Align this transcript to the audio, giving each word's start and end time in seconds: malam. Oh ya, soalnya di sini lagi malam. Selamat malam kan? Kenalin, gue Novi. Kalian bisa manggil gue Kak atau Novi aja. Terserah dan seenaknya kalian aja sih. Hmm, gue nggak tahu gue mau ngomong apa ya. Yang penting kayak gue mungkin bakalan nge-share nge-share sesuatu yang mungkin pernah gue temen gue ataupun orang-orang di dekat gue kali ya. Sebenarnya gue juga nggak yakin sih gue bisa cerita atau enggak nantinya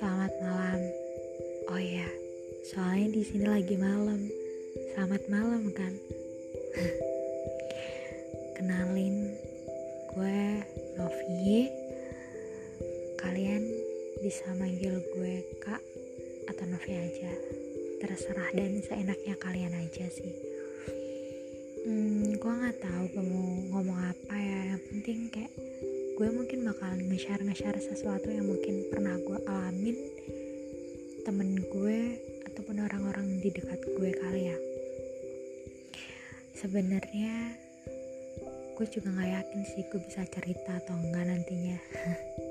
malam. 0.00 0.80
Oh 1.72 1.80
ya, 1.80 2.04
soalnya 2.68 3.16
di 3.16 3.22
sini 3.24 3.48
lagi 3.48 3.80
malam. 3.80 4.28
Selamat 4.92 5.22
malam 5.32 5.72
kan? 5.72 5.92
Kenalin, 8.60 9.32
gue 10.12 10.40
Novi. 11.00 11.72
Kalian 13.16 13.62
bisa 14.20 14.44
manggil 14.60 15.00
gue 15.16 15.34
Kak 15.64 15.80
atau 16.52 16.64
Novi 16.68 16.92
aja. 16.92 17.32
Terserah 17.96 18.52
dan 18.52 18.76
seenaknya 18.84 19.34
kalian 19.40 19.72
aja 19.80 20.04
sih. 20.12 20.34
Hmm, 21.88 22.36
gue 22.36 22.52
nggak 22.52 22.84
tahu 22.84 23.04
gue 23.16 23.24
mau 23.24 23.48
ngomong 23.72 24.00
apa 24.12 24.36
ya. 24.36 24.76
Yang 24.76 24.82
penting 24.92 25.18
kayak 25.32 25.52
gue 26.16 26.28
mungkin 26.32 26.64
bakalan 26.64 27.00
nge-share 27.12 27.44
nge-share 27.44 27.80
sesuatu 27.80 28.32
yang 28.32 28.48
mungkin 28.48 28.88
pernah 28.88 29.20
gue 29.20 29.35
temen 31.26 31.58
gue 31.58 32.22
ataupun 32.46 32.86
orang-orang 32.86 33.42
di 33.42 33.50
dekat 33.50 33.82
gue 33.82 34.10
kali 34.14 34.46
ya. 34.46 34.58
Sebenarnya 36.54 37.50
gue 38.78 38.86
juga 38.86 39.10
nggak 39.10 39.30
yakin 39.34 39.60
sih 39.66 39.82
gue 39.90 40.00
bisa 40.06 40.22
cerita 40.30 40.78
atau 40.78 40.94
enggak 40.94 41.26
nantinya 41.26 41.82